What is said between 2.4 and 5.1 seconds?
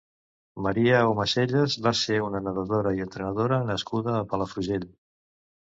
nedadora i entrenadora nascuda a Palafrugell.